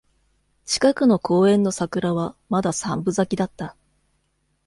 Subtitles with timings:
[0.65, 3.75] 近くの公園の桜はまだ三分咲きだった